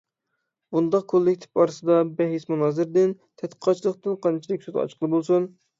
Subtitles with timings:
[0.75, 5.53] بۇنداق كوللىكتىپ ئارىسىدا بەھس مۇنازىرىدىن، تەتقىقاتچىلىقتىن قانچىلىك سۆز ئاچقىلى بولسۇن؟!